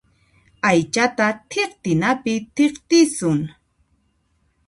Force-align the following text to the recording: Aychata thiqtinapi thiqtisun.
Aychata 0.69 1.25
thiqtinapi 1.49 2.33
thiqtisun. 2.55 3.39